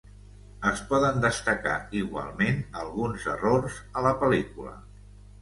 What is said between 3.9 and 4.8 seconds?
a la pel·lícula.